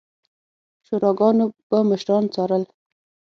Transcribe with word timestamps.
شوراګانو 0.85 1.45
به 1.69 1.77
مشران 1.89 2.23
څارل 2.33 2.63